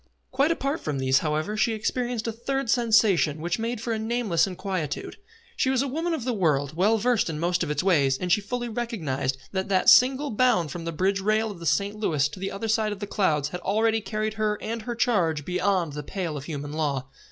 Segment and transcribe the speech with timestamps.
[0.31, 4.47] Quite apart from these, however, she experienced a third sensation which made for a nameless
[4.47, 5.17] inquietude.
[5.55, 8.31] She was a woman of the world, well versed in most of its ways, and
[8.31, 11.95] she fully recognised that that single bound from the bridge rail of the St.
[11.95, 15.45] Louis to the other side of the clouds had already carried her and her charge
[15.45, 17.07] beyond the pale of human law.